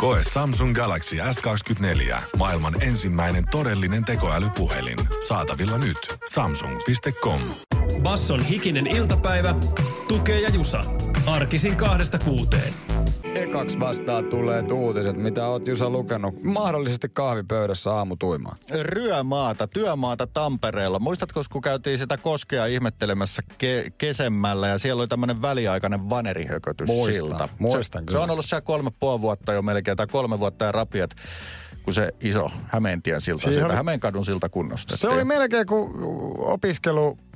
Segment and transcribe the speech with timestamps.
[0.00, 2.22] Koe Samsung Galaxy S24.
[2.36, 4.98] Maailman ensimmäinen todellinen tekoälypuhelin.
[5.28, 6.16] Saatavilla nyt.
[6.32, 7.40] Samsung.com.
[8.02, 9.54] Basson hikinen iltapäivä,
[10.08, 10.84] tukee ja jusa.
[11.26, 12.74] Arkisin kahdesta kuuteen.
[13.34, 18.56] Ekaksi vastaan tulee uutiset, mitä oot Jusa lukenut mahdollisesti kahvipöydässä aamutuimaan.
[18.82, 20.98] Ryömaata, työmaata Tampereella.
[20.98, 27.14] Muistatko, kun käytiin sitä koskea ihmettelemässä ke- kesemmällä ja siellä oli tämmöinen väliaikainen vanerihökötys Muistan,
[27.14, 27.48] silta.
[27.58, 28.18] muistan se, kyllä.
[28.18, 31.10] se on ollut siellä kolme puoli vuotta jo melkein, tai kolme vuotta ja rapiat,
[31.82, 34.98] kun se iso Hämeentien silta, Siihen siltä oli- Hämeenkadun silta kunnostettiin.
[34.98, 35.92] Se oli melkein kuin
[36.38, 37.29] opiskelurakennuksen,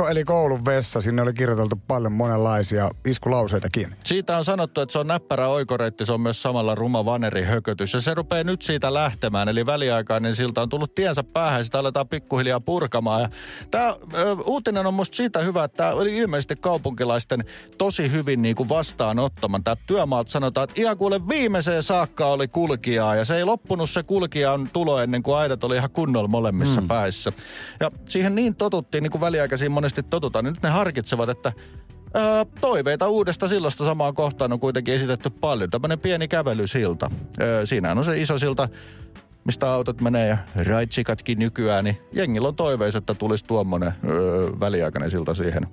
[0.00, 1.00] ko- eli koulun vessa.
[1.00, 3.92] Sinne oli kirjoiteltu paljon monenlaisia iskulauseitakin.
[4.04, 7.94] Siitä on sanottu, että se on näppärä oikoreitti, se on myös samalla ruma vanerihökötys.
[7.94, 11.78] Ja se rupeaa nyt siitä lähtemään, eli väliaikainen silta on tullut tiensä päähän ja sitä
[11.78, 13.20] aletaan pikkuhiljaa purkamaan.
[13.20, 13.28] Ja
[13.70, 13.96] tämä
[14.46, 17.44] uutinen on musta siitä hyvä, että tämä oli ilmeisesti kaupunkilaisten
[17.78, 19.64] tosi hyvin niin kuin vastaanottaman.
[19.64, 24.02] Tämä työmaat sanotaan, että ihan kuule viimeiseen saakka oli kulkijaa ja se ei loppunut se
[24.02, 26.88] kulkijan tulo ennen kuin aidat oli ihan kunnolla molemmissa mm.
[26.88, 27.32] päissä.
[27.80, 31.52] Ja siihen niin totuttiin, niin kuin väliaikaisiin monesti totutaan, niin nyt ne harkitsevat, että
[32.16, 35.70] Öö, toiveita uudesta sillasta samaan kohtaan on kuitenkin esitetty paljon.
[35.70, 37.10] Tämmöinen pieni kävelysilta.
[37.40, 38.68] Öö, siinä on se iso silta,
[39.44, 43.92] mistä autot menee ja raitsikatkin nykyään, niin jengillä on toiveissa, että tulisi tuommoinen
[44.60, 45.66] väliaikainen silta siihen.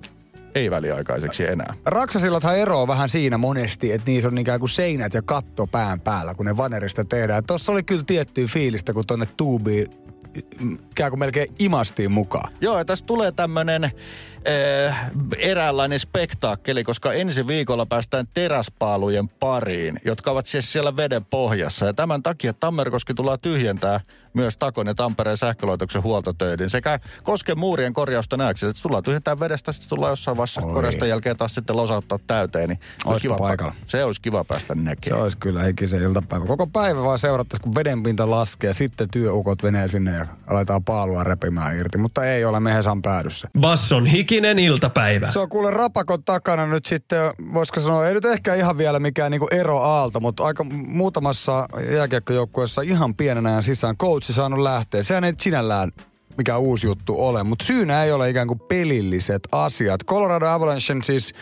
[0.54, 1.74] Ei väliaikaiseksi enää.
[1.86, 6.34] Raksasillathan eroaa vähän siinä monesti, että niissä on ikään kuin seinät ja katto pään päällä,
[6.34, 7.44] kun ne vanerista tehdään.
[7.44, 9.86] Tuossa oli kyllä tiettyä fiilistä, kun tonne tuubiin
[10.90, 12.52] ikään kuin melkein imastiin mukaan.
[12.60, 13.90] Joo, ja tässä tulee tämmöinen
[14.88, 21.86] äh, eräänlainen spektaakkeli, koska ensi viikolla päästään teräspaalujen pariin, jotka ovat siis siellä veden pohjassa.
[21.86, 24.00] Ja tämän takia Tammerkoski tulee tyhjentää
[24.34, 28.66] myös Takon ja Tampereen sähkölaitoksen huoltotöiden sekä Kosken muurien korjausta näeksi.
[28.66, 30.72] Että se tullaan tyhjentää vedestä, sitten tullaan jossain vaiheessa Oi.
[30.74, 32.68] korjausta jälkeen taas sitten losauttaa täyteen.
[32.68, 33.74] Niin olisi kiva, paikalla.
[33.86, 35.22] Se olisi kiva päästä Se näkemään.
[35.22, 36.46] olisi kyllä hikisen iltapäivä.
[36.46, 38.74] Koko päivä vaan seurattaisiin, kun vedenpinta laskee.
[38.74, 41.98] Sitten työukot venee sinne ja aletaan paalua repimään irti.
[41.98, 43.48] Mutta ei ole Mehesan päädyssä.
[43.60, 45.32] Basson hikinen iltapäivä.
[45.32, 49.30] Se on kuule rapakon takana nyt sitten, voisiko sanoa, ei nyt ehkä ihan vielä mikään
[49.30, 55.02] niinku eroaalto, mutta aika muutamassa jääkiekkojoukkueessa ihan pienen sisään coachi saanut lähteä.
[55.02, 55.92] Sehän ei sinällään
[56.38, 60.04] mikään uusi juttu ole, mutta syynä ei ole ikään kuin pelilliset asiat.
[60.06, 61.34] Colorado Avalanchen siis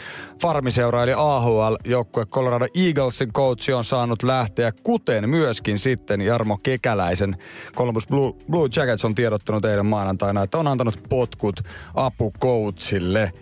[0.43, 7.37] farmiseura eli AHL-joukkue Colorado Eaglesin coachi on saanut lähteä, kuten myöskin sitten Jarmo Kekäläisen
[7.77, 11.61] Columbus Blue, Blue Jackets on tiedottanut eilen maanantaina, että on antanut potkut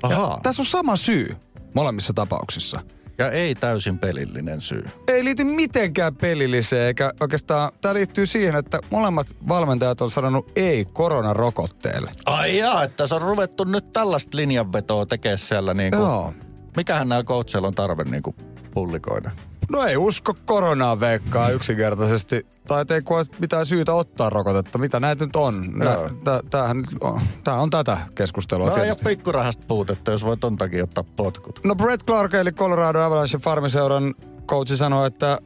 [0.02, 0.40] Ahaa.
[0.42, 1.36] tässä on sama syy
[1.74, 2.80] molemmissa tapauksissa.
[3.18, 4.84] Ja ei täysin pelillinen syy.
[5.08, 10.84] Ei liity mitenkään pelilliseen, eikä oikeastaan tämä liittyy siihen, että molemmat valmentajat on sanonut ei
[10.84, 12.12] koronarokotteelle.
[12.26, 16.34] Ai jaa, että se on ruvettu nyt tällaista linjanvetoa tekemään siellä niin kuin, Joo.
[16.76, 18.36] Mikähän näillä coacheilla on tarve niin kuin
[18.74, 19.30] pullikoida?
[19.70, 22.46] No ei usko koronaa veikkaa yksinkertaisesti.
[22.66, 24.78] Tai ei koe mitään syytä ottaa rokotetta.
[24.78, 25.72] Mitä näitä nyt on?
[25.74, 30.24] Nä, tää, tämähän, nyt on, tää on tätä keskustelua No ei ole pikkurahasta puutetta, jos
[30.24, 31.60] voi ton takia ottaa potkut.
[31.64, 34.14] No Brett Clark eli Colorado Avalanche farmiseuran
[34.46, 35.38] coachi sanoi, että,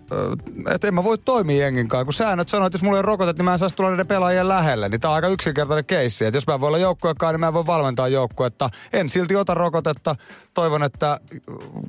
[0.75, 2.05] että en mä voi toimia jengin kanssa.
[2.05, 4.49] Kun säännöt sanoo, että jos mulla ei rokotet, niin mä en saisi tulla niiden pelaajien
[4.49, 4.89] lähelle.
[4.89, 6.25] Niin tää on aika yksinkertainen keissi.
[6.25, 8.71] Että jos mä en voi olla joukkuekaan, niin mä en voi valmentaa joukkuetta.
[8.93, 10.17] En silti ota rokotetta.
[10.55, 11.21] Toivon, että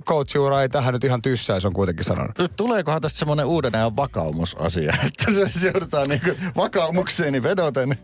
[0.06, 2.38] coachiura ei tähän nyt ihan tyssäisi, on kuitenkin sanonut.
[2.38, 7.98] Nyt tuleekohan tästä semmoinen uuden ajan vakaumusasia, että se joudutaan niinku vakaumukseeni vedoten.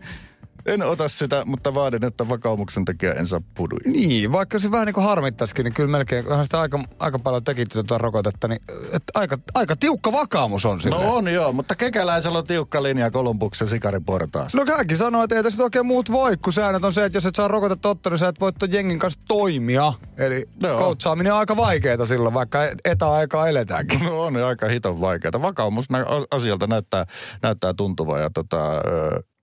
[0.66, 3.90] En ota sitä, mutta vaadin, että vakaumuksen tekijä en saa puduja.
[3.90, 7.44] Niin, vaikka se vähän niin kuin harmittaisikin, niin kyllä melkein, kunhan sitä aika, aika paljon
[7.44, 8.60] tekit tuota rokotetta, niin
[8.92, 10.96] että aika, aika tiukka vakaumus on sille.
[10.96, 14.54] No on joo, mutta kekäläisellä on tiukka linja Kolumbuksen sikariportaas.
[14.54, 17.26] No hänkin sanoo, että ei tässä oikein muut voi, kun säännöt on se, että jos
[17.26, 19.92] et saa rokotetta ottaa, niin sä et voi jengin kanssa toimia.
[20.16, 20.78] Eli Joo.
[20.78, 24.00] coachaaminen on aika vaikeaa silloin, vaikka etäaikaa eletäänkin.
[24.04, 25.42] No on aika hiton vaikeaa.
[25.42, 27.06] Vakaumus nä- asialta näyttää,
[27.42, 28.80] näyttää tuntuvaa ja tota,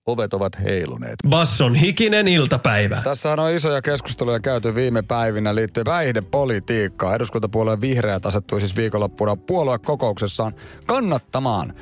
[0.06, 1.14] ovet ovat heiluneet.
[1.28, 3.00] Basson hikinen iltapäivä.
[3.04, 7.14] Tässä on isoja keskusteluja käyty viime päivinä liittyen päihdepolitiikkaan.
[7.14, 10.52] Eduskuntapuolueen vihreät asettui siis viikonloppuna puoluekokouksessaan
[10.86, 11.74] kannattamaan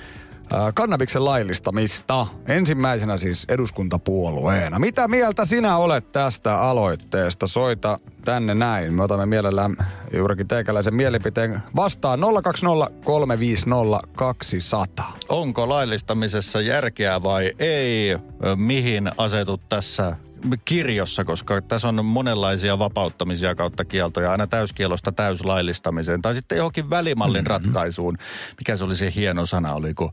[0.75, 2.27] kannabiksen laillistamista.
[2.47, 4.79] Ensimmäisenä siis eduskuntapuolueena.
[4.79, 7.47] Mitä mieltä sinä olet tästä aloitteesta?
[7.47, 8.95] Soita tänne näin.
[8.95, 9.77] Me otamme mielellään
[10.13, 15.19] juurikin teikäläisen mielipiteen vastaan 020 350 200.
[15.29, 18.19] Onko laillistamisessa järkeä vai ei?
[18.57, 20.17] Mihin asetut tässä
[20.65, 27.45] kirjossa, koska tässä on monenlaisia vapauttamisia kautta kieltoja, aina täyskielosta täyslaillistamiseen, tai sitten johonkin välimallin
[27.45, 27.51] mm-hmm.
[27.51, 28.19] ratkaisuun.
[28.59, 30.13] Mikä se oli se hieno sana, oliko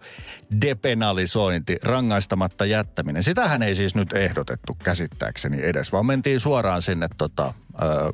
[0.61, 3.23] depenalisointi, rangaistamatta jättäminen.
[3.23, 7.53] Sitähän ei siis nyt ehdotettu käsittääkseni edes, vaan mentiin suoraan sinne tota,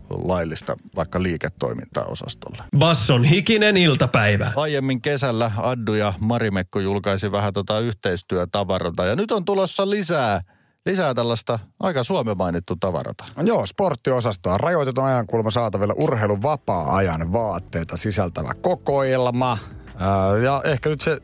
[0.10, 2.64] laillista vaikka liiketoimintaa osastolle.
[2.78, 4.52] Basson hikinen iltapäivä.
[4.56, 10.42] Aiemmin kesällä Addu ja Marimekko julkaisi vähän tota yhteistyötavarata ja nyt on tulossa lisää
[10.86, 13.26] lisää tällaista aika Suomen mainittu tavarata.
[13.44, 19.58] Joo, sporttiosastoa rajoitetun ajankulma saatavilla urheilun vapaa-ajan vaatteita sisältävä kokoelma.
[19.98, 21.22] Ää, ja ehkä nyt se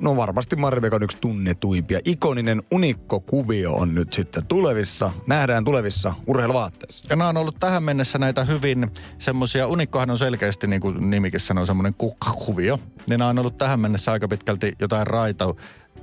[0.00, 2.00] No varmasti Marvekon yksi tunnetuimpia.
[2.04, 7.06] Ikoninen unikkokuvio on nyt sitten tulevissa, nähdään tulevissa urheiluvaatteissa.
[7.10, 11.40] Ja nämä on ollut tähän mennessä näitä hyvin semmoisia, unikkohan on selkeästi niin kuin nimikin
[11.40, 12.80] sanoo, semmoinen kukkakuvio.
[13.08, 15.54] Niin nämä on ollut tähän mennessä aika pitkälti jotain raita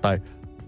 [0.01, 0.21] tai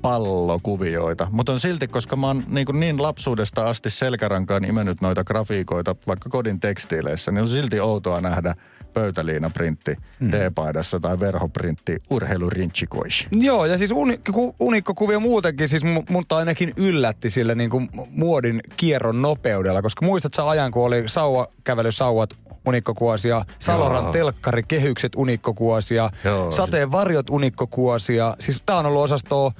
[0.07, 1.27] pallokuvioita.
[1.31, 5.95] Mutta on silti, koska mä oon niin, kuin niin lapsuudesta asti selkärankaan imennyt noita grafiikoita
[6.07, 8.55] vaikka kodin tekstiileissä, niin on silti outoa nähdä–
[8.93, 10.31] pöytäliinaprintti mm.
[10.31, 13.27] D-paidassa tai verhoprintti urheilurintsikoisi.
[13.31, 19.21] Joo, ja siis unikko, unikkokuvio muutenkin, siis mutta ainakin yllätti sille niin kuin muodin kierron
[19.21, 22.29] nopeudella, koska muistat sä ajan, kun oli sauva, kävelysauvat
[22.67, 24.13] unikkokuosia, Saloran Joo.
[24.13, 26.51] telkkari, kehykset unikkokuosia, Joo.
[26.51, 28.35] sateen varjot unikkokuosia.
[28.39, 29.51] Siis tää on ollut osasto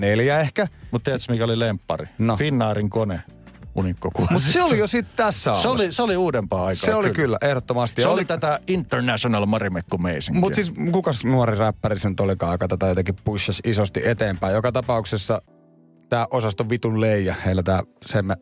[0.00, 0.68] 04 ehkä.
[0.90, 2.06] Mutta tiedätkö mikä oli lemppari?
[2.18, 2.36] No.
[2.36, 3.20] Finnaarin kone.
[3.74, 6.86] Mutta se oli jo sitten tässä se oli, se oli uudempaa aikaa.
[6.86, 8.02] Se oli kyllä, kyllä ehdottomasti.
[8.02, 10.40] Se oli, oli tätä International Marimekko Meisinkiä.
[10.40, 14.54] Mutta siis kukas nuori räppäri se nyt olikaan, joka tätä jotenkin pushas isosti eteenpäin.
[14.54, 15.42] Joka tapauksessa
[16.08, 18.36] tämä osasto vitun leija, heillä tämä semme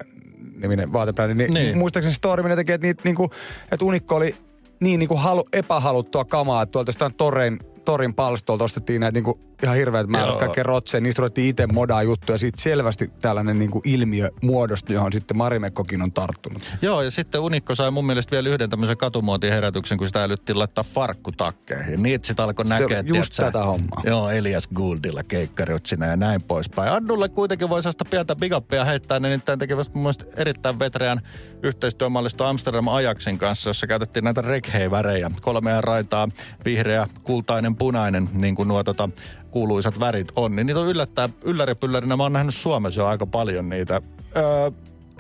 [0.63, 1.79] niminen vaatebrändi, niin, niin.
[1.79, 3.31] muistaakseni Stormin jotenkin, että, niitä, niinku,
[3.73, 4.37] että Unikko oli
[4.81, 9.41] niin, niin kuin halu, epähaluttua kamaa, että tuolta jostain torein torin palstolta ostettiin näitä niinku
[9.63, 11.01] ihan hirveät määrät kaikkea rotseja.
[11.01, 12.39] Niistä ruvettiin itse modaa juttuja.
[12.39, 16.63] Siitä selvästi tällainen niinku ilmiö muodostui, johon sitten Marimekkokin on tarttunut.
[16.83, 20.85] Joo, ja sitten Unikko sai mun mielestä vielä yhden tämmöisen katumuotiherätyksen, kun sitä älyttiin laittaa
[20.85, 22.03] farkkutakkeihin.
[22.03, 22.99] Niitä sitten alkoi näkeä.
[22.99, 24.03] just tiedätkö, tätä hommaa.
[24.05, 26.93] Joo, Elias Gouldilla keikkarutsina ja näin poispäin.
[26.93, 29.21] Addulle kuitenkin voisi sitä pientä bigappia heittää.
[29.21, 31.21] Ne nimittäin tekevät mun mielestä erittäin vetreän
[31.63, 35.31] yhteistyömallisto Amsterdam Ajaxin kanssa, jossa käytettiin näitä reghei-värejä.
[35.41, 36.29] Kolmea raitaa,
[36.65, 39.09] vihreä, kultainen, punainen, niin kuin nuo tota,
[39.51, 40.57] kuuluisat värit on.
[40.57, 42.17] Niin niitä on yllättää, ylläripyllärinä.
[42.17, 44.01] Mä oon nähnyt Suomessa jo aika paljon niitä.
[44.37, 44.71] Öö,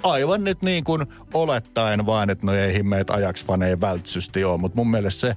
[0.03, 4.91] aivan nyt niin kuin olettaen vaan, että no ei himmeet Ajax-faneja vältsysti ole, mutta mun
[4.91, 5.37] mielestä se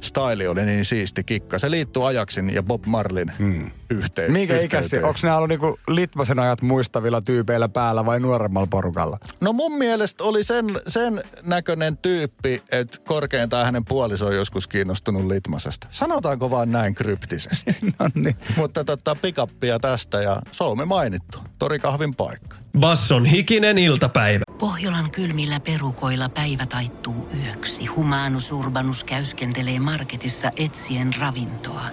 [0.00, 1.58] style oli niin siisti kikka.
[1.58, 3.70] Se liittyy Ajaxin ja Bob Marlin hmm.
[3.90, 4.32] yhteen.
[4.32, 4.96] Minkä ikäsi?
[4.96, 9.18] Onko ne ollut niinku Litmasen ajat muistavilla tyypeillä päällä vai nuoremmalla porukalla?
[9.40, 15.26] No mun mielestä oli sen, sen näköinen tyyppi, että korkeintaan hänen puoliso on joskus kiinnostunut
[15.26, 15.86] Litmasesta.
[15.90, 17.76] Sanotaanko vaan näin kryptisesti?
[17.98, 18.36] no niin.
[18.56, 21.38] Mutta tota, pikappia tästä ja Soume mainittu.
[21.58, 22.59] Torikahvin paikka.
[22.78, 24.44] Basson hikinen iltapäivä.
[24.58, 27.86] Pohjolan kylmillä perukoilla päivä taittuu yöksi.
[27.86, 31.84] Humanus Urbanus käyskentelee marketissa etsien ravintoa.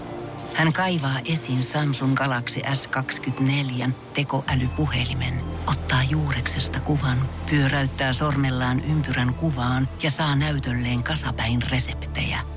[0.53, 5.33] Hän kaivaa esiin Samsung Galaxy S24 tekoälypuhelimen,
[5.68, 12.56] ottaa juureksesta kuvan, pyöräyttää sormellaan ympyrän kuvaan ja saa näytölleen kasapäin reseptejä.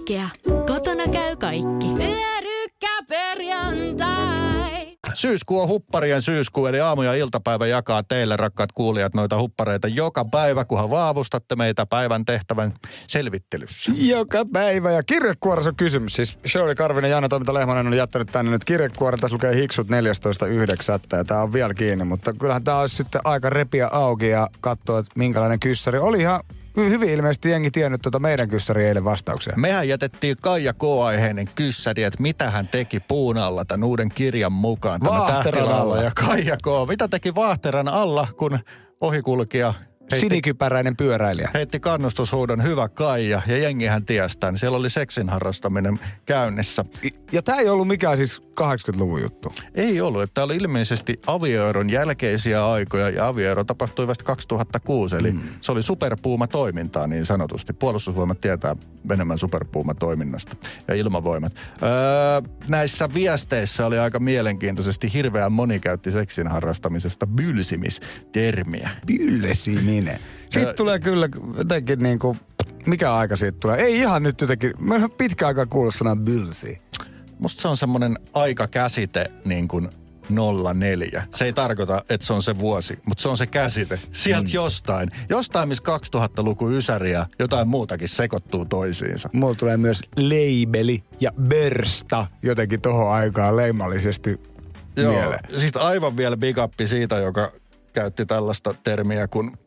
[1.01, 1.87] Kotona käy kaikki.
[1.97, 4.97] Pyörykkäperjantai.
[5.13, 10.25] Syyskuu on hupparien syyskuu, eli aamu ja iltapäivä jakaa teille, rakkaat kuulijat, noita huppareita joka
[10.25, 12.73] päivä, kunhan vaavustatte meitä päivän tehtävän
[13.07, 13.91] selvittelyssä.
[13.95, 14.91] Joka päivä.
[14.91, 16.13] Ja kirjekuoressa on kysymys.
[16.13, 19.19] Siis Shirley Karvinen ja Jaana Toiminta Lehmanen on jättänyt tänne nyt kirjekuoren.
[19.19, 19.93] Tässä lukee hiksut 14.9.
[21.17, 22.05] ja tämä on vielä kiinni.
[22.05, 25.99] Mutta kyllähän tämä olisi sitten aika repiä auki ja katsoa, että minkälainen kyssäri.
[25.99, 26.39] Oli ihan
[26.77, 29.53] hyvin ilmeisesti jengi tiennyt tuota meidän kyssäri eilen vastauksia.
[29.57, 35.01] Mehän jätettiin Kaija K-aiheinen kyssäri, että mitä hän teki puun alla tämän uuden kirjan mukaan.
[35.03, 35.97] Vaahteran alla.
[35.97, 36.67] Ja Kaija K.
[36.87, 38.59] Mitä teki Vaahteran alla, kun
[39.01, 39.73] ohikulkija
[40.19, 41.49] Sinikypäräinen pyöräilijä.
[41.53, 44.57] heitti kannustushuudon hyvä Kaija ja jengihän tiestään.
[44.57, 46.85] Siellä oli seksin harrastaminen käynnissä.
[47.31, 49.53] Ja tämä ei ollut mikään siis 80-luvun juttu.
[49.75, 55.31] Ei ollut, että tämä oli ilmeisesti avioeron jälkeisiä aikoja ja avioero tapahtui vasta 2006, eli
[55.31, 55.41] mm.
[55.61, 57.73] se oli superpuuma toimintaa niin sanotusti.
[57.73, 58.75] Puolustusvoimat tietää
[59.11, 60.55] enemmän superpuuma toiminnasta
[60.87, 61.53] ja ilmavoimat.
[61.55, 61.89] Öö,
[62.67, 68.89] näissä viesteissä oli aika mielenkiintoisesti hirveän moni käytti seksin harrastamisesta bylsimistermiä.
[69.07, 70.00] Pyllesiminen.
[70.49, 72.39] Siitä Ja- tulee kyllä jotenkin niin kuin,
[72.85, 73.77] mikä aika siitä tulee?
[73.77, 76.81] Ei ihan nyt jotenkin, mä en pitkä aikaa kuullut sanaa bylsi.
[77.39, 79.89] Musta se on semmoinen aikakäsite niin kuin
[80.73, 81.23] 04.
[81.35, 83.99] Se ei tarkoita, että se on se vuosi, mutta se on se käsite.
[84.11, 84.53] Sieltä mm.
[84.53, 85.09] jostain.
[85.29, 85.83] Jostain, missä
[86.17, 89.29] 2000-luku ysäri ja jotain muutakin sekoittuu toisiinsa.
[89.33, 94.39] Mulla tulee myös leibeli ja börsta jotenkin tohon aikaan leimallisesti
[94.95, 95.39] mieleen.
[95.57, 97.51] Sitten aivan vielä big up siitä, joka
[97.93, 99.57] käytti tällaista termiä, kun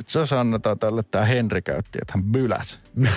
[0.00, 2.78] itse asiassa annetaan tälle, tämä Henri käytti, että hän byläs.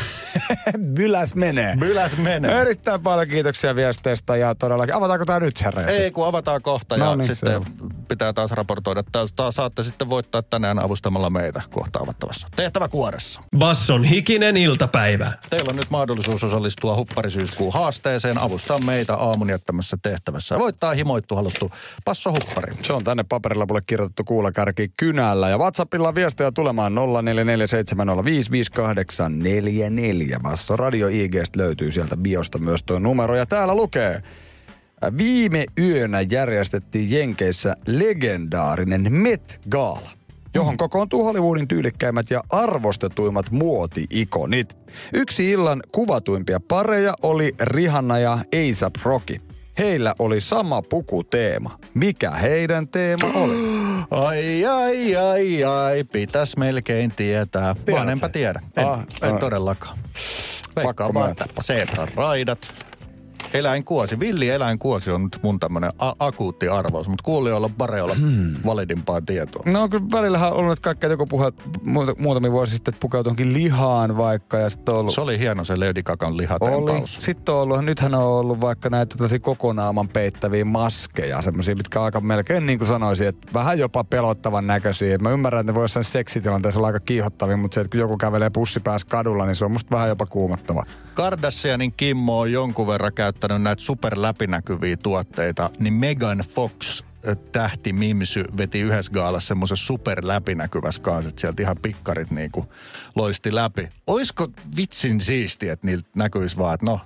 [0.95, 1.77] Byläs menee.
[1.79, 2.61] Byläs menee.
[2.61, 5.81] Erittäin paljon kiitoksia viesteistä ja todellakin, avataanko tämä nyt herra?
[5.81, 7.65] Ei, kun avataan kohta ja No niin, sitten selvä.
[8.07, 9.03] pitää taas raportoida.
[9.11, 12.47] Taas, taas saatte sitten voittaa tänään avustamalla meitä kohta avattavassa.
[12.55, 13.41] Tehtävä kuoressa.
[13.57, 15.31] Basson hikinen iltapäivä.
[15.49, 20.55] Teillä on nyt mahdollisuus osallistua hupparisyyskuun haasteeseen, avustaa meitä aamun jättämässä tehtävässä.
[20.55, 21.71] Ja voittaa himoittu haluttu
[22.05, 22.73] passo huppari.
[22.83, 25.49] Se on tänne paperilapulle kirjoitettu kuulakärki kynällä.
[25.49, 26.93] Ja WhatsAppilla viestejä tulemaan
[30.35, 30.39] 0447055844.
[30.41, 33.35] Basso Radio IGstä löytyy sieltä biosta myös tuo numero.
[33.35, 34.23] Ja täällä lukee,
[35.17, 40.09] viime yönä järjestettiin Jenkeissä legendaarinen Met Gala
[40.53, 44.77] johon kokoontuu Hollywoodin tyylikkäimmät ja arvostetuimmat muoti-ikonit.
[45.13, 49.41] Yksi illan kuvatuimpia pareja oli Rihanna ja A$AP Rocky.
[49.77, 51.79] Heillä oli sama pukuteema.
[51.93, 53.78] Mikä heidän teema oli?
[54.11, 57.75] Ai, ai, ai, ai, pitäs melkein tietää.
[57.91, 58.11] Vaan sä?
[58.11, 58.61] enpä tiedä.
[58.77, 59.39] En, Ah, en ah.
[59.39, 59.97] todellakaan.
[60.75, 61.45] Veikkaan vaan, että
[62.15, 62.73] raidat,
[63.53, 64.19] eläinkuosi.
[64.19, 68.53] Villi eläinkuosi on nyt mun tämmönen a- akuutti arvaus, mutta kuulijoilla pare olla hmm.
[68.65, 69.63] validimpaa tietoa.
[69.65, 71.51] No kyllä välillähän on ollut että kaikkea joku puhe
[71.81, 75.13] muuta- muutamia vuosia sitten, että pukeutui johonkin lihaan vaikka ja sitten on ollut...
[75.13, 76.37] Se oli hieno se Lady oli.
[76.37, 77.17] lihatempaus.
[77.21, 82.21] Sitten on ollut, nythän on ollut vaikka näitä tällaisia kokonaaman peittäviä maskeja, semmoisia, mitkä aika
[82.21, 85.17] melkein niin kuin sanoisin, että vähän jopa pelottavan näköisiä.
[85.17, 88.17] Mä ymmärrän, että ne voisi jossain seksitilanteessa olla aika kiihottavia, mutta se, että kun joku
[88.17, 90.83] kävelee pussi päässä kadulla, niin se on musta vähän jopa kuumottava.
[91.13, 98.43] Kardashianin Kimmo on jonkun verran käyttänyt näitä superläpinäkyviä tuotteita, niin Megan Fox ö, tähti Mimsy
[98.57, 102.65] veti yhdessä gaalassa semmoisen superläpinäkyvässä kanssa, että sieltä ihan pikkarit niinku
[103.15, 103.89] loisti läpi.
[104.07, 106.99] Oisko vitsin siistiä, että niiltä näkyisi vaan, että no,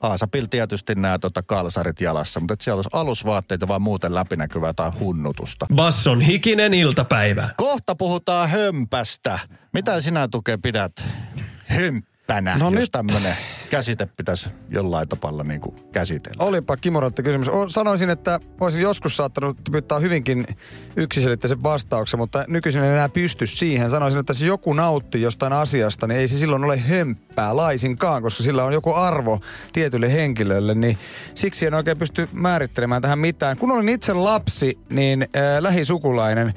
[0.00, 4.90] Aasapil tietysti nämä tota kalsarit jalassa, mutta että siellä olisi alusvaatteita vaan muuten läpinäkyvää tai
[4.90, 5.66] hunnutusta.
[5.74, 7.48] Basson hikinen iltapäivä.
[7.56, 9.38] Kohta puhutaan hömpästä.
[9.72, 11.04] Mitä sinä tukee pidät
[12.34, 13.36] hömppänä, No jos nyt- tämmöinen
[13.70, 16.44] käsite pitäisi jollain tapalla niin kuin käsitellä?
[16.44, 17.48] Olipa kimorantti kysymys.
[17.48, 20.46] O, sanoisin, että olisin joskus saattanut pyytää hyvinkin
[20.96, 23.90] yksiselitteisen vastauksen, mutta nykyisin en enää pysty siihen.
[23.90, 28.42] Sanoisin, että jos joku nauttii jostain asiasta, niin ei se silloin ole hömppää laisinkaan, koska
[28.42, 29.40] sillä on joku arvo
[29.72, 30.98] tietylle henkilölle, niin
[31.34, 33.56] siksi en oikein pysty määrittelemään tähän mitään.
[33.56, 36.54] Kun olin itse lapsi, niin äh, lähisukulainen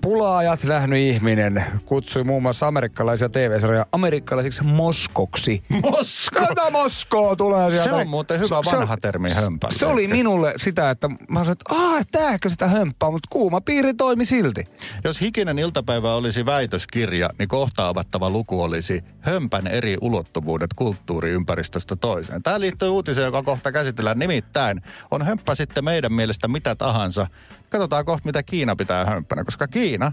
[0.00, 5.62] pulaajat nähnyt ihminen kutsui muun muassa amerikkalaisia TV-sarjoja amerikkalaisiksi moskoksi.
[5.82, 6.40] Mosko!
[6.46, 7.96] Kato Moskoa tulee Se sieltä.
[8.00, 9.68] on muuten hyvä Se- vanha termi hömpä.
[9.70, 13.94] Se oli minulle sitä, että mä sanoin, että aah, tääkö sitä hömppää, mutta kuuma piiri
[13.94, 14.64] toimi silti.
[15.04, 22.42] Jos hikinen iltapäivä olisi väitöskirja, niin kohta avattava luku olisi hömpän eri ulottuvuudet kulttuuriympäristöstä toiseen.
[22.42, 24.18] Tämä liittyy uutiseen, joka kohta käsitellään.
[24.18, 27.26] Nimittäin on hömppä sitten meidän mielestä mitä tahansa.
[27.70, 30.12] Katsotaan kohta, mitä Kiina pitää hömppänä, koska Kiina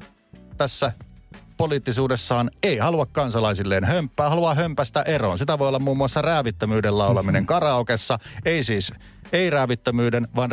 [0.57, 0.91] tässä
[1.57, 5.37] poliittisuudessaan ei halua kansalaisilleen hömppää, haluaa hömpästä eroon.
[5.37, 8.19] Sitä voi olla muun muassa räävittömyyden laulaminen karaokessa.
[8.45, 8.91] Ei siis,
[9.31, 10.51] ei räävittömyyden, vaan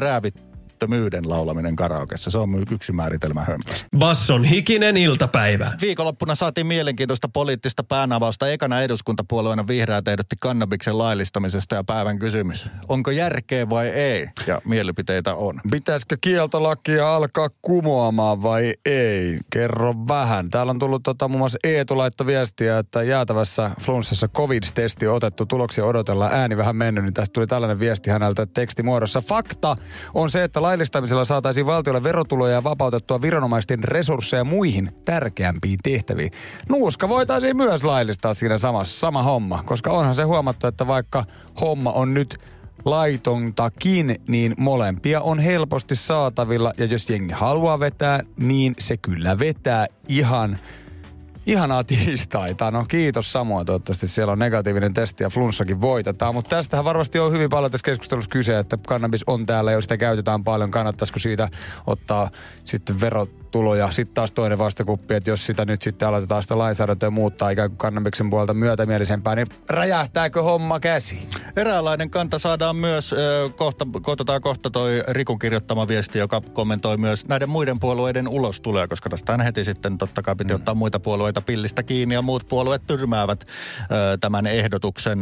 [0.83, 2.31] räävittömyyden laulaminen karaokessa.
[2.31, 3.89] Se on yksi määritelmä hömpästä.
[3.99, 5.73] Basson hikinen iltapäivä.
[5.81, 8.49] Viikonloppuna saatiin mielenkiintoista poliittista päänavausta.
[8.49, 12.69] Ekana eduskuntapuolueena vihreät ehdotti kannabiksen laillistamisesta ja päivän kysymys.
[12.89, 14.29] Onko järkeä vai ei?
[14.47, 15.61] Ja mielipiteitä on.
[15.71, 19.39] Pitäisikö kieltolakia alkaa kumoamaan vai ei?
[19.53, 20.51] Kerro vähän.
[20.51, 25.47] Täällä on tullut tota, muun muassa Eetu laitto viestiä, että jäätävässä flunssassa covid-testi on otettu,
[25.47, 29.21] tuloksia odotellaan, ääni vähän mennyt, niin tästä tuli tällainen viesti häneltä tekstimuodossa.
[29.21, 29.77] Fakta
[30.15, 36.33] on se, että laillistamisella saataisiin valtiolle verotuloja ja vapautettua viranomaisten resursseja muihin tärkeämpiin tehtäviin.
[36.69, 41.25] Nuuska voitaisiin myös laillistaa siinä samassa, sama homma, koska onhan se huomattu, että vaikka
[41.61, 42.41] homma on nyt
[42.85, 46.73] laitontakin, niin molempia on helposti saatavilla.
[46.79, 50.59] Ja jos jengi haluaa vetää, niin se kyllä vetää ihan
[51.46, 52.70] Ihanaa tiistaita.
[52.70, 53.66] No kiitos samoin.
[53.66, 56.34] Toivottavasti siellä on negatiivinen testi ja flunssakin voitetaan.
[56.34, 59.96] Mutta tästähän varmasti on hyvin paljon tässä keskustelussa kyse, että kannabis on täällä, jos sitä
[59.96, 60.70] käytetään paljon.
[60.70, 61.49] Kannattaisiko siitä
[61.87, 62.30] ottaa
[62.64, 63.90] sitten verot tuloja.
[63.90, 67.78] Sitten taas toinen vastakuppi, että jos sitä nyt sitten aloitetaan sitä lainsäädäntöä muuttaa ikään kuin
[67.78, 71.28] kannabiksen puolta myötämielisempää, niin räjähtääkö homma käsi?
[71.56, 73.14] Eräänlainen kanta saadaan myös,
[73.56, 79.11] kohta, kohtataan kohta toi Rikun kirjoittama viesti, joka kommentoi myös näiden muiden puolueiden ulostuloja, koska
[79.11, 80.56] tästä heti sitten totta kai piti mm.
[80.56, 83.47] ottaa muita puolueita pillistä kiinni ja muut puolueet tyrmäävät
[84.21, 85.21] tämän ehdotuksen.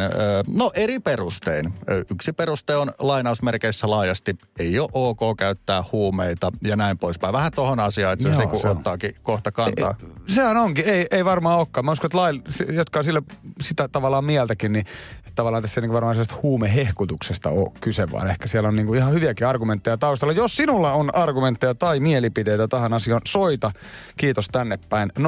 [0.55, 1.73] no eri perustein.
[2.11, 7.33] Yksi peruste on lainausmerkeissä laajasti, ei ole ok käyttää huumeita ja näin poispäin.
[7.33, 9.95] Vähän tuohon asiaan, että se, Joo, niin se ottaakin kohta kantaa.
[10.01, 11.85] Ei, sehän onkin, ei, ei varmaan olekaan.
[11.85, 13.23] Mä uskon, että lailla, jotka on sillä,
[13.61, 14.87] sitä tavallaan mieltäkin, niin
[15.35, 19.47] tavallaan tässä niin varmaan sellaista huumehehkutuksesta on kyse, vaan ehkä siellä on niin ihan hyviäkin
[19.47, 20.35] argumentteja taustalla.
[20.35, 23.73] Jos sinulla on argumentteja tai mielipiteitä tähän asiaan, soita.
[24.17, 25.23] Kiitos tänne päin 020350200.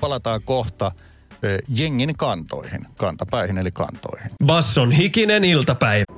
[0.00, 0.92] Palataan kohta
[1.68, 4.30] jengin kantoihin, kantapäihin eli kantoihin.
[4.46, 6.17] Basson hikinen iltapäivä.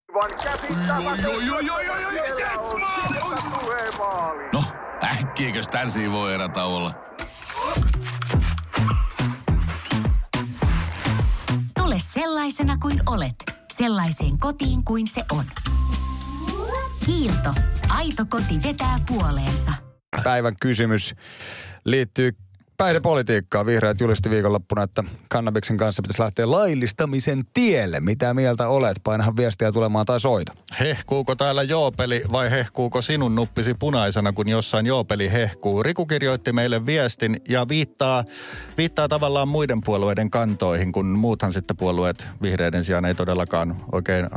[4.53, 4.63] No,
[5.03, 6.93] äkkiäkös tän voi olla?
[11.77, 13.35] Tule sellaisena kuin olet,
[13.73, 15.43] sellaiseen kotiin kuin se on.
[17.05, 17.53] Kiilto.
[17.89, 19.71] Aito koti vetää puoleensa.
[20.23, 21.15] Päivän kysymys
[21.85, 22.31] liittyy
[22.81, 23.65] päihdepolitiikkaa.
[23.65, 27.99] Vihreät julisti viikonloppuna, että kannabiksen kanssa pitäisi lähteä laillistamisen tielle.
[27.99, 28.97] Mitä mieltä olet?
[29.03, 30.53] Painahan viestiä tulemaan tai soita.
[30.79, 35.83] Hehkuuko täällä joopeli vai hehkuuko sinun nuppisi punaisena, kun jossain joopeli hehkuu?
[35.83, 38.23] Riku kirjoitti meille viestin ja viittaa,
[38.77, 44.29] viittaa tavallaan muiden puolueiden kantoihin, kun muuthan sitten puolueet vihreiden sijaan ei todellakaan oikein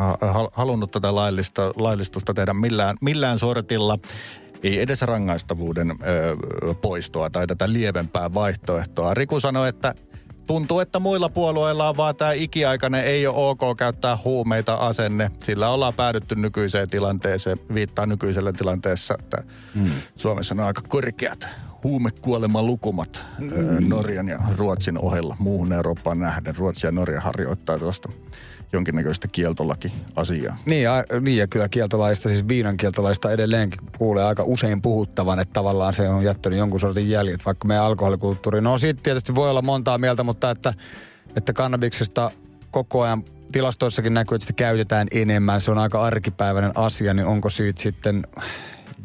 [0.52, 3.98] halunnut tätä laillista, laillistusta tehdä millään, millään sortilla
[4.64, 5.94] ei edes rangaistavuuden ö,
[6.74, 9.14] poistoa tai tätä lievempää vaihtoehtoa.
[9.14, 9.94] Riku sanoi, että
[10.46, 15.30] tuntuu, että muilla puolueilla on vaan tämä ikiaikainen ei ole ok käyttää huumeita asenne.
[15.44, 19.42] Sillä ollaan päädytty nykyiseen tilanteeseen, viittaa nykyiselle tilanteessa, että
[19.74, 19.90] hmm.
[20.16, 21.48] Suomessa on aika korkeat
[21.84, 23.88] huumekuoleman lukumat hmm.
[23.88, 26.56] Norjan ja Ruotsin ohella muuhun Eurooppaan nähden.
[26.56, 28.08] Ruotsi ja Norja harjoittaa tuosta
[28.74, 30.56] jonkinnäköistä kieltolaki-asiaa.
[30.66, 30.88] Niin
[31.20, 36.08] niin ja kyllä kieltolaista, siis viinan kieltolaista edelleenkin kuulee aika usein puhuttavan, että tavallaan se
[36.08, 38.60] on jättänyt jonkun sortin jäljet, vaikka meidän alkoholikulttuuri.
[38.60, 40.74] No siitä tietysti voi olla montaa mieltä, mutta että,
[41.36, 42.30] että kannabiksesta
[42.70, 45.60] koko ajan tilastoissakin näkyy, että sitä käytetään enemmän.
[45.60, 48.26] Se on aika arkipäiväinen asia, niin onko siitä sitten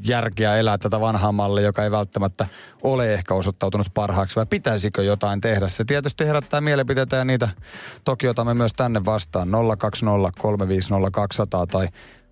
[0.04, 2.48] järkeä elää tätä vanhaa mallia, joka ei välttämättä
[2.84, 5.70] ole ehkä osoittautunut parhaaksi, vai pitäisikö jotain tehdä?
[5.70, 7.50] Se tietysti herättää mielipiteitä ja niitä
[8.04, 11.88] toki otamme myös tänne vastaan 020 tai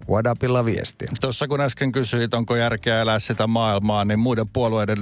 [0.09, 1.11] WhatsAppilla viestiä.
[1.21, 4.97] Tuossa kun äsken kysyit, onko järkeä elää sitä maailmaa, niin muiden puolueiden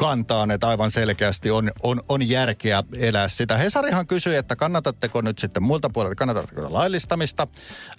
[0.00, 3.56] kantaan, että aivan selkeästi on, on, on järkeä elää sitä.
[3.56, 7.46] Hesarihan kysyi, että kannatatteko nyt sitten muilta puolelta, kannatatteko laillistamista,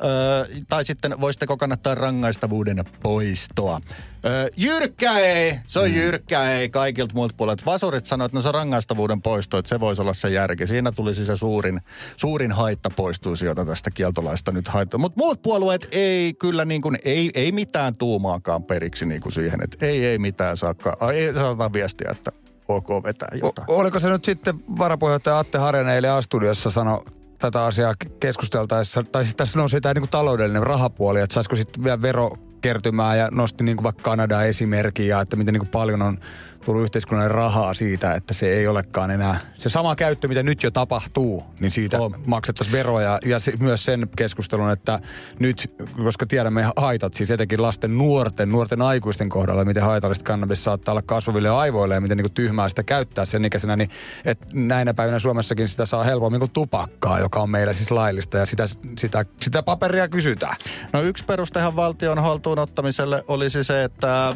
[0.03, 3.81] öö, tai sitten voisitteko kannattaa rangaistavuuden poistoa.
[4.25, 5.95] Öö, jyrkkä ei, se on mm.
[5.95, 7.63] jyrkkä ei kaikilta muilta puolelta.
[7.65, 10.67] Vasurit sanoivat, että no se rangaistavuuden poisto, että se voisi olla se järki.
[10.67, 11.81] Siinä tulisi se suurin,
[12.15, 14.97] suurin haitta poistuisi, jota tästä kieltolaista nyt haittaa.
[14.97, 19.63] Mutta muut puolueet ei kyllä niin kuin, ei, ei mitään tuumaakaan periksi niin kuin siihen,
[19.63, 20.97] että ei, ei mitään saakka.
[21.13, 21.33] Ei
[21.73, 22.32] viestiä, että
[22.67, 23.69] ok vetää jotain.
[23.69, 27.04] O, oliko se nyt sitten varapuheenjohtaja Atte Harjanne eilen A-studiossa sano
[27.39, 32.01] tätä asiaa keskusteltaessa, tai siis tässä nousi tämä niin taloudellinen rahapuoli, että saisiko sitten vielä
[32.01, 36.19] verokertymää ja nosti niin kuin vaikka Kanadaa esimerkkiä, että miten niin kuin paljon on
[36.65, 40.71] tullut yhteiskunnalle rahaa siitä, että se ei olekaan enää se sama käyttö, mitä nyt jo
[40.71, 42.15] tapahtuu, niin siitä on.
[42.26, 43.19] maksettaisiin veroja.
[43.26, 45.00] Ja se, myös sen keskustelun, että
[45.39, 50.91] nyt, koska tiedämme haitat, siis etenkin lasten nuorten, nuorten aikuisten kohdalla, miten haitallista kannabis saattaa
[50.91, 53.89] olla kasvaville aivoille ja miten niin kuin tyhmää sitä käyttää sen ikäisenä, niin
[54.26, 58.45] että näinä päivinä Suomessakin sitä saa helpommin kuin tupakkaa, joka on meillä siis laillista ja
[58.45, 58.63] sitä,
[58.97, 60.56] sitä, sitä paperia kysytään.
[60.93, 64.34] No yksi perustehan valtion haltuun ottamiselle olisi se, että ö,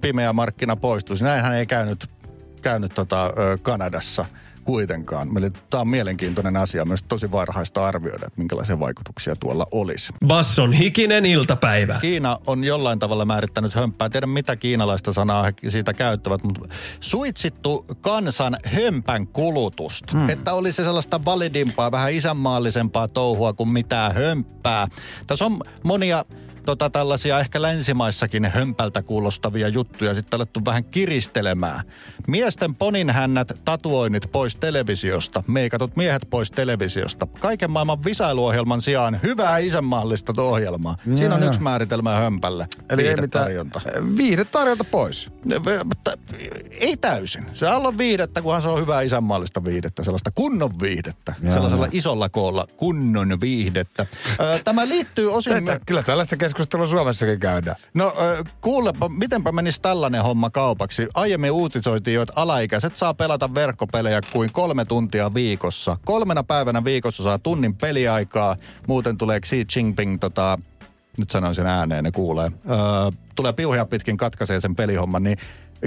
[0.00, 1.24] pimeä markkina poistuu vastuussa.
[1.24, 2.10] Näinhän ei käynyt,
[2.62, 4.24] käynyt tota, Kanadassa
[4.64, 5.38] kuitenkaan.
[5.38, 10.12] Eli tämä on mielenkiintoinen asia myös tosi varhaista arvioida, että minkälaisia vaikutuksia tuolla olisi.
[10.26, 11.98] Basson hikinen iltapäivä.
[12.00, 14.08] Kiina on jollain tavalla määrittänyt hömppää.
[14.08, 16.68] Tiedän mitä kiinalaista sanaa he siitä käyttävät, mutta
[17.00, 20.18] suitsittu kansan hömpän kulutusta.
[20.18, 20.30] Hmm.
[20.30, 24.88] Että olisi sellaista validimpaa, vähän isänmaallisempaa touhua kuin mitään hömppää.
[25.26, 26.24] Tässä on monia
[26.64, 31.80] tota, tällaisia ehkä länsimaissakin hömpältä kuulostavia juttuja sitten alettu vähän kiristelemään.
[32.26, 37.26] Miesten poninhännät, tatuoinnit pois televisiosta, meikatut miehet pois televisiosta.
[37.26, 40.96] Kaiken maailman visailuohjelman sijaan hyvää isänmaallista ohjelmaa.
[41.06, 41.48] Joo, Siinä on joo.
[41.48, 42.66] yksi määritelmä hömpälle.
[42.90, 43.80] Eli ei mitään, Viihdetarjonta.
[44.16, 45.30] viihdetarjonta pois.
[46.80, 47.46] Ei täysin.
[47.52, 51.34] Se on viihdettä, kunhan se on hyvää isänmaallista viihdettä, sellaista kunnon viihdettä.
[51.42, 54.06] Joo, sellaisella isolla koolla kunnon viihdettä.
[54.64, 55.52] Tämä liittyy osin...
[55.56, 57.76] Että, kyllä tällaista keskustelua Suomessakin käydään.
[57.94, 58.14] No
[58.60, 61.08] kuulepa, mitenpä menisi tällainen homma kaupaksi?
[61.14, 65.96] Aiemmin uutisoitiin jo, että alaikäiset saa pelata verkkopelejä kuin kolme tuntia viikossa.
[66.04, 68.56] Kolmena päivänä viikossa saa tunnin peliaikaa.
[68.86, 70.58] Muuten tulee Xi Jinping, tota,
[71.18, 72.52] nyt sanoin sen ääneen, ne kuulee.
[72.70, 72.76] Öö,
[73.34, 75.38] tulee piuhia pitkin, katkaisee sen pelihomman, niin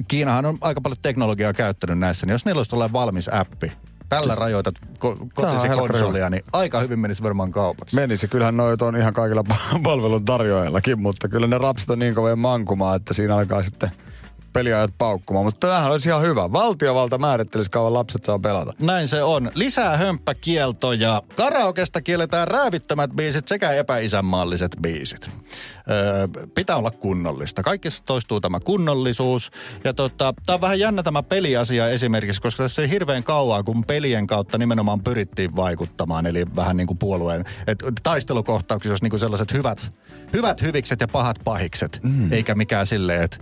[0.07, 3.71] Kiinahan on aika paljon teknologiaa käyttänyt näissä, niin jos niillä olisi tulee valmis appi,
[4.09, 7.95] tällä rajoitat ko- kotisi konsolia, niin aika hyvin menisi varmaan kaupaksi.
[7.95, 8.27] Menisi.
[8.27, 9.43] Kyllähän noita on ihan kaikilla
[9.83, 13.91] palvelun tarjoajillakin, mutta kyllä ne rapsit on niin kovin mankumaa, että siinä alkaa sitten
[14.53, 15.45] peliajat paukkumaan.
[15.45, 16.51] Mutta tämähän olisi ihan hyvä.
[16.51, 18.73] Valtiovalta määrittelisi kauan lapset saa pelata.
[18.81, 19.51] Näin se on.
[19.55, 21.21] Lisää hömppäkieltoja.
[21.35, 25.29] Karaokesta kielletään räävittömät biisit sekä epäisänmaalliset biisit.
[25.91, 27.63] Öö, pitää olla kunnollista.
[27.63, 29.51] Kaikissa toistuu tämä kunnollisuus.
[29.83, 33.83] Ja tota, tämä on vähän jännä tämä peliasia esimerkiksi, koska tässä ei hirveän kauaa, kun
[33.85, 36.25] pelien kautta nimenomaan pyrittiin vaikuttamaan.
[36.25, 39.91] Eli vähän niin kuin puolueen, että taistelukohtauksissa olisi niin kuin sellaiset hyvät,
[40.33, 41.99] hyvät hyvikset ja pahat pahikset.
[42.03, 42.33] Mm.
[42.33, 43.37] Eikä mikään silleen, että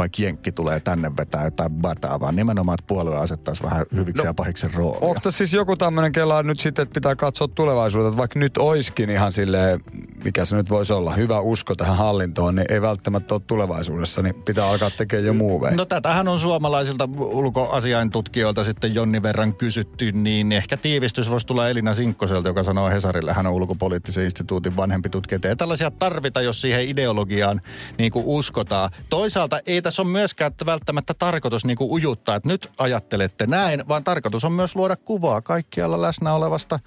[0.00, 4.28] vaikka jenkki tulee tänne vetää jotain bataa, vaan nimenomaan, että puolue asettaisi vähän hyviksi no,
[4.28, 4.98] ja pahiksen roolia.
[5.00, 9.10] Onko siis joku tämmöinen kela nyt sitten, että pitää katsoa tulevaisuuteen, että vaikka nyt oiskin
[9.10, 9.80] ihan silleen,
[10.24, 14.34] mikä se nyt voisi olla, hyvä usko tähän hallintoon, niin ei välttämättä ole tulevaisuudessa, niin
[14.34, 20.52] pitää alkaa tekemään jo muu No tätähän on suomalaisilta ulkoasiaintutkijoilta sitten jonnin verran kysytty, niin
[20.52, 25.38] ehkä tiivistys voisi tulla Elina Sinkkoselta, joka sanoo Hesarille, hän on ulkopoliittisen instituutin vanhempi tutkija,
[25.44, 27.60] ei tällaisia tarvita, jos siihen ideologiaan
[27.98, 28.90] niin kuin uskotaan.
[29.10, 34.04] Toisaalta ei tässä ole myöskään välttämättä tarkoitus niin kuin ujuttaa, että nyt ajattelette näin, vaan
[34.04, 36.78] tarkoitus on myös luoda kuvaa kaikkialla läsnä olevasta,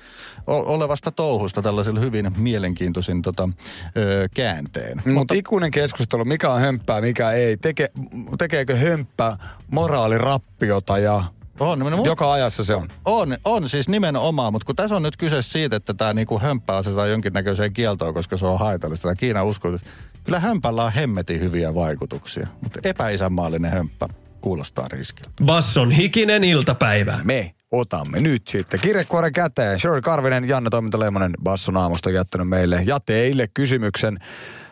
[0.47, 3.49] olevasta touhusta tällaisilla hyvin mielenkiintoisin tota,
[3.97, 5.01] ö, käänteen.
[5.13, 7.57] Mutta ikuinen keskustelu, mikä on hömppää, mikä ei.
[7.57, 7.91] Teke,
[8.37, 9.37] tekeekö hömppä
[9.71, 11.23] moraalirappiota ja
[11.59, 12.89] On, no musta- joka ajassa se on.
[13.05, 16.75] On, on siis nimenomaan, mutta kun tässä on nyt kyse siitä, että tämä niinku hömppä
[16.77, 19.03] asetetaan jonkinnäköiseen kieltoon, koska se on haitallista.
[19.03, 19.87] Tämä Kiina uskoo, että
[20.23, 24.07] kyllä hömpällä on hemmetin hyviä vaikutuksia, mutta epäisänmaallinen hömppä
[24.41, 25.31] kuulostaa riskiltä.
[25.45, 27.19] Basson hikinen iltapäivä.
[27.23, 29.79] Me otamme nyt sitten kirjekuoren käteen.
[29.79, 34.19] Shirley Karvinen, Janne Toimintaleimanen Basson aamusta jättänyt meille ja teille kysymyksen.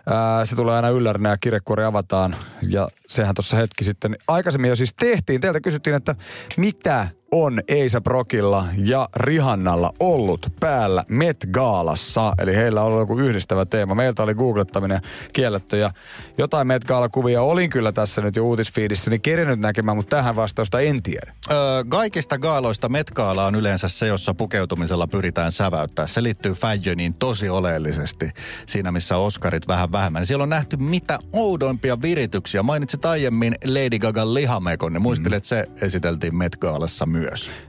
[0.05, 2.35] Ää, se tulee aina yllärinä ja kirjekuori avataan.
[2.61, 5.41] Ja sehän tuossa hetki sitten aikaisemmin jo siis tehtiin.
[5.41, 6.15] Teiltä kysyttiin, että
[6.57, 12.33] mitä on Eisa Brokilla ja Rihannalla ollut päällä Met Gaalassa.
[12.39, 13.95] Eli heillä on ollut joku yhdistävä teema.
[13.95, 15.01] Meiltä oli googlettaminen
[15.33, 15.91] kielletty ja
[16.37, 20.79] jotain Met Gaala-kuvia olin kyllä tässä nyt jo uutisfiidissä, niin kerinyt näkemään, mutta tähän vastausta
[20.79, 21.33] en tiedä.
[21.51, 21.57] Öö,
[21.89, 26.07] kaikista gaaloista metkaala on yleensä se, jossa pukeutumisella pyritään säväyttää.
[26.07, 28.31] Se liittyy Fajoniin tosi oleellisesti
[28.65, 30.25] siinä, missä Oscarit vähän vähemmän.
[30.25, 32.63] Siellä on nähty mitä oudoimpia virityksiä.
[32.63, 37.20] Mainitsit aiemmin Lady Gagan lihamekon, niin muistelin, että se esiteltiin Met Gaalassa myös.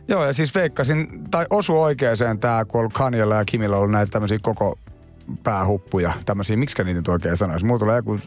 [0.09, 3.91] Joo, ja siis veikkasin, tai osu oikeeseen tämä, kun on ollut Kanyella ja Kimillä ollut
[3.91, 4.79] näitä tämmöisiä koko
[5.43, 7.67] päähuppuja, tämmöisiä, miksi niitä nyt oikein sanoisi?
[7.67, 8.19] Mulla tulee joku.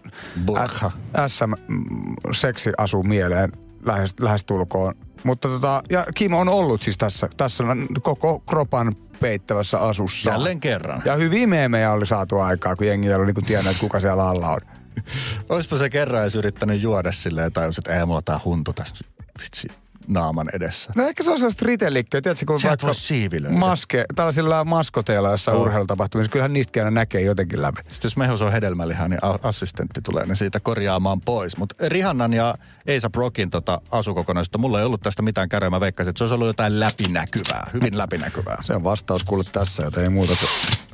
[1.28, 3.52] SM-seksi asuu mieleen
[3.86, 4.96] lähes, lähestulkoon.
[5.24, 7.64] Mutta tota, ja Kim on ollut siis tässä, tässä
[8.02, 10.30] koko kropan peittävässä asussa.
[10.30, 11.02] Jälleen kerran.
[11.06, 14.50] Ja hyviä meemejä oli saatu aikaa, kun jengi ollut niinku tiennyt, että kuka siellä alla
[14.50, 14.62] on.
[15.50, 19.06] Oispa se kerran edes yrittänyt juoda silleen, tai että ei mulla tää huntu tässä
[19.44, 19.68] vitsi
[20.08, 20.92] naaman edessä.
[20.96, 23.56] No ehkä se on sellaista ritellikköä, tiedätkö, kun Sieltä vaikka siivilöidä.
[23.58, 25.62] maske, tällaisilla maskoteilla jossain Joo.
[25.64, 27.82] urheilutapahtumissa, kyllähän niistäkin aina näkee jotenkin läpi.
[27.82, 31.58] Sitten jos mehus on hedelmäliha, niin assistentti tulee ne siitä korjaamaan pois.
[31.58, 35.70] Mutta Rihannan ja Eisa Brokin tota asukokonaisuutta, mulla ei ollut tästä mitään käydä.
[35.70, 38.58] Mä veikkasin, että se olisi ollut jotain läpinäkyvää, hyvin läpinäkyvää.
[38.64, 40.34] Se on vastaus kuule tässä, joten ei muuta.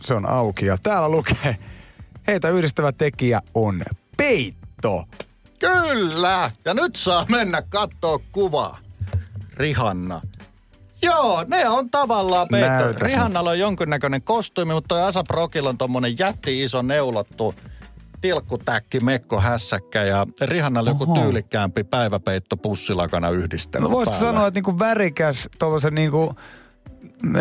[0.02, 0.66] Se on auki.
[0.66, 1.58] Ja täällä lukee,
[2.28, 3.84] heitä yhdistävä tekijä on
[4.18, 5.04] peitto.
[5.60, 6.52] Kyllä!
[6.66, 8.78] Ja nyt saa mennä kattoo kuvaa.
[9.58, 10.22] Rihanna.
[11.02, 13.00] Joo, ne on tavallaan peitto.
[13.06, 17.56] Rihannalla on jonkinnäköinen kostymi, mutta toi Asa Brokilla on tommonen jätti iso neulottu
[18.22, 24.32] tilkkutäkki, mekko, hässäkkä ja Rihannalla joku tyylikkäämpi päiväpeitto pussilakana yhdistelmä No voisiko päällä.
[24.32, 26.36] sanoa, että niinku värikäs, tuollaisen niinku,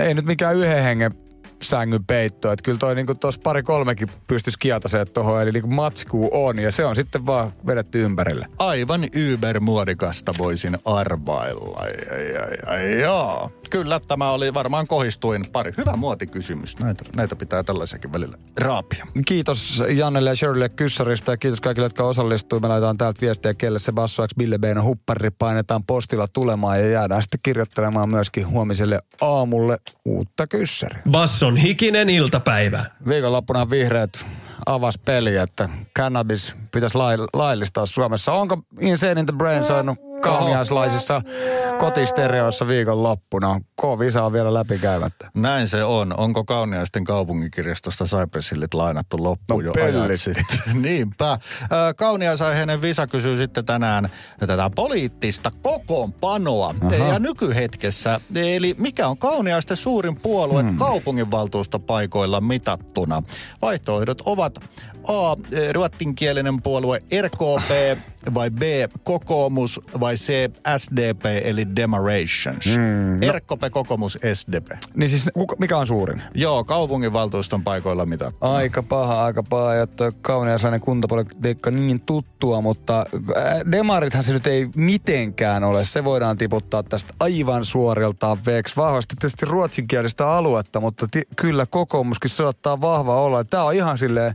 [0.03, 1.15] ei nyt mikään yhden hengen
[1.63, 2.53] sängyn peitto.
[2.53, 6.73] Että kyllä toi niinku tuossa pari kolmekin pystyisi kieltäseen tuohon, eli niinku matskuu on ja
[6.73, 8.47] se on sitten vaan vedetty ympärille.
[8.59, 11.79] Aivan ybermuodikasta voisin arvailla.
[11.79, 13.53] Ai, ai, ai, ai, joo.
[13.71, 15.73] Kyllä tämä oli varmaan kohistuin pari.
[15.77, 16.79] Hyvä muotikysymys.
[16.79, 19.07] Näitä, näitä pitää tällaisiakin välillä raapia.
[19.27, 22.63] Kiitos Jannelle ja Shirleylle kyssarista ja kiitos kaikille, jotka osallistuivat.
[22.63, 26.91] Me laitetaan täältä viestiä, kelle se Basso X Bille B:n huppari painetaan postilla tulemaan ja
[26.91, 31.03] jäädään sitten kirjoittelemaan myöskin huomiselle aamulle uutta kyssäriä.
[31.51, 32.85] Basson hikinen iltapäivä.
[33.09, 34.27] Viikonloppuna vihreät
[34.67, 38.33] avas peli, että cannabis pitäisi lai- laillistaa Suomessa.
[38.33, 41.23] Onko Insane in the Brain soinut kauniaislaisissa
[41.79, 43.61] kotistereoissa viikonloppuna?
[43.81, 45.31] K-visa on vielä läpikäymättä.
[45.35, 46.15] Näin se on.
[46.17, 50.45] Onko Kauniaisten kaupunginkirjastosta Saipesillit lainattu loppuun No jo ajat sitten?
[50.83, 51.39] Niinpä.
[51.97, 56.95] Kauniaisaiheinen Visa kysyy sitten tänään tätä poliittista kokoonpanoa Aha.
[56.95, 58.21] ja nykyhetkessä.
[58.35, 60.77] Eli mikä on Kauniaisten suurin puolue hmm.
[60.77, 63.23] kaupunginvaltuustopaikoilla mitattuna?
[63.63, 64.59] Vaihtoehdot ovat
[65.05, 65.37] A.
[65.73, 67.71] Ruottinkielinen puolue RKP
[68.35, 68.63] vai B.
[69.05, 70.33] Kokoomus vai C.
[70.77, 72.67] SDP eli Demarations.
[72.67, 73.33] Hmm.
[73.33, 74.67] RKP, kokoomus, SDP.
[74.95, 76.23] Niin siis mikä on suurin?
[76.35, 78.33] Joo, kaupunginvaltuuston paikoilla mitä?
[78.41, 84.47] Aika paha, aika paha, ja toi kauniaislainen kuntapolitiikka niin tuttua, mutta äh, demarithan se nyt
[84.47, 85.85] ei mitenkään ole.
[85.85, 88.77] Se voidaan tiputtaa tästä aivan suoriltaan veeksi.
[88.77, 93.45] Vahvasti tietysti ruotsinkielistä aluetta, mutta ti- kyllä kokoomuskin saattaa vahva olla.
[93.45, 94.35] Tämä on ihan silleen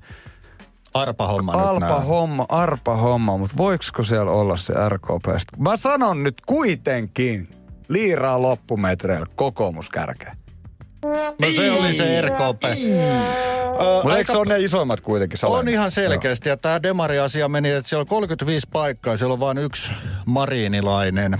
[0.95, 1.99] Arpa homma nyt alpa nää.
[1.99, 5.25] homma, arpa homma, mutta voiko siellä olla se RKP?
[5.57, 7.49] Mä sanon nyt kuitenkin
[7.89, 10.35] liiraa loppumetreillä kokoomus kärkeä.
[11.41, 12.63] No se oli se RKP.
[14.03, 15.35] Mutta eikö se ole ne isoimmat kuitenkin?
[15.35, 15.73] On salaimet?
[15.73, 16.49] ihan selkeästi.
[16.49, 19.17] Ja tämä Demari-asia meni, että siellä on 35 paikkaa.
[19.17, 19.91] Siellä on vain yksi
[20.25, 21.39] mariinilainen.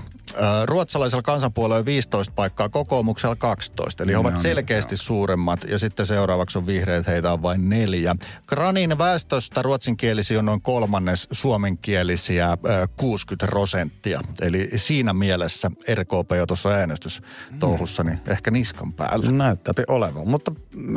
[0.66, 4.04] Ruotsalaisella kansanpuolella on 15 paikkaa, kokoomuksella 12.
[4.04, 5.64] Eli he ovat No niin, selkeästi suuremmat.
[5.64, 8.16] Ja sitten seuraavaksi on vihreät, heitä on vain neljä.
[8.48, 14.22] Granin väestöstä ruotsinkielisiä on noin kolmannes, suomenkielisiä ö, 60 prosenttia.
[14.42, 19.30] Eli siinä mielessä RKP jo tuossa äänestystouhussa, niin ehkä niskan päällä.
[19.32, 20.52] Näyttääpi olevan, mutta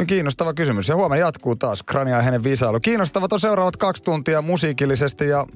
[0.06, 0.88] kiinnostava kysymys.
[0.88, 2.80] Ja huomenna jatkuu taas Krania ja hänen visailu.
[2.80, 5.46] Kiinnostavat on seuraavat kaksi tuntia musiikillisesti ja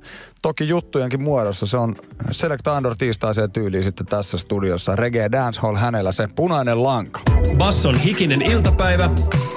[0.42, 1.66] toki juttujenkin muodossa.
[1.66, 1.94] Se on
[2.30, 4.96] Select Andor tiistaiseen tyyliin sitten tässä studiossa.
[4.96, 7.20] Reggae Dancehall hänellä se punainen lanka.
[7.56, 9.11] Basson hikinen iltapäivä.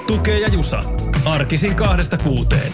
[0.06, 0.82] Tukee ja Jusa.
[1.24, 2.72] Arkisin kahdesta kuuteen.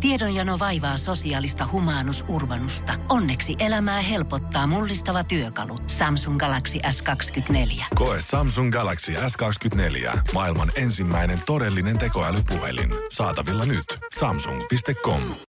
[0.00, 2.92] Tiedonjano vaivaa sosiaalista humanus urbanusta.
[3.08, 5.78] Onneksi elämää helpottaa mullistava työkalu.
[5.86, 7.84] Samsung Galaxy S24.
[7.94, 10.18] Koe Samsung Galaxy S24.
[10.34, 12.90] Maailman ensimmäinen todellinen tekoälypuhelin.
[13.10, 13.98] Saatavilla nyt.
[14.18, 15.22] Samsung.com.